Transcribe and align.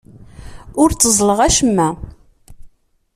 Ur 0.81 0.89
tteẓẓleɣ 0.91 1.39
acemma. 1.47 1.89